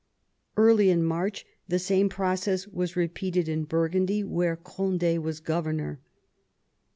Early 0.57 0.89
in 0.89 1.03
March 1.03 1.45
the 1.67 1.77
same 1.77 2.09
process 2.09 2.67
was 2.67 2.95
repeated 2.95 3.47
in 3.47 3.65
Burgundy, 3.65 4.23
where 4.23 4.57
Gond^ 4.57 5.19
was 5.19 5.39
governor. 5.39 6.01